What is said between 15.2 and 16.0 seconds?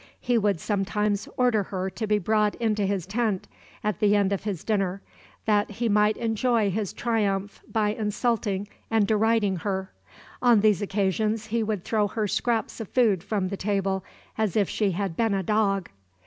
a dog.